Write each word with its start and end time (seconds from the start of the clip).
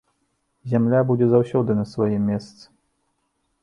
Зямля 0.73 1.03
будзе 1.13 1.29
заўсёды 1.35 1.71
на 1.79 1.87
сваім 1.93 2.21
месцы. 2.35 2.63